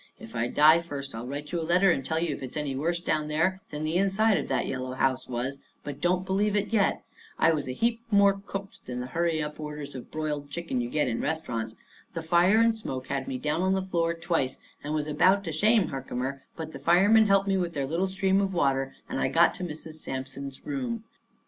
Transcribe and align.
If 0.19 0.35
I 0.35 0.47
die 0.47 0.79
first 0.79 1.13
I'll 1.13 1.27
write 1.27 1.51
you 1.51 1.61
a 1.61 1.61
letter 1.61 1.91
and 1.91 2.03
tell 2.03 2.17
you 2.19 2.33
if 2.35 2.41
it's 2.41 2.57
any 2.57 2.75
worse 2.75 2.99
down 2.99 3.27
there 3.27 3.61
than 3.69 3.83
the 3.83 3.97
inside 3.97 4.39
of 4.39 4.47
that 4.47 4.65
yellow 4.65 4.93
house 4.93 5.27
was; 5.29 5.59
but 5.83 6.01
don't 6.01 6.25
believe 6.25 6.55
it 6.55 6.73
yet. 6.73 7.03
I 7.37 7.51
was 7.53 7.67
a 7.67 7.71
heap 7.71 8.01
more 8.09 8.41
cooked 8.43 8.87
than 8.87 8.99
the 8.99 9.05
hurry 9.05 9.43
up 9.43 9.59
orders 9.59 9.93
of 9.93 10.09
broiled 10.09 10.49
chicken 10.49 10.79
that 10.79 10.85
you 10.85 10.89
get 10.89 11.07
in 11.07 11.21
restaurants. 11.21 11.75
The 12.15 12.23
fire 12.23 12.57
and 12.57 12.75
smoke 12.75 13.09
had 13.09 13.27
me 13.27 13.37
down 13.37 13.61
on 13.61 13.73
the 13.73 13.83
floor 13.83 14.15
twice, 14.15 14.57
and 14.83 14.95
was 14.95 15.07
about 15.07 15.43
to 15.43 15.51
shame 15.51 15.89
Herkimer, 15.89 16.41
but 16.55 16.71
the 16.71 16.79
firemen 16.79 17.27
helped 17.27 17.47
me 17.47 17.57
with 17.57 17.73
their 17.73 17.85
little 17.85 18.07
stream 18.07 18.41
of 18.41 18.55
water, 18.55 18.95
and 19.07 19.19
I 19.19 19.27
got 19.27 19.53
to 19.53 19.63
Mrs. 19.63 19.97
Sampson's 19.99 20.65
room. 20.65 21.03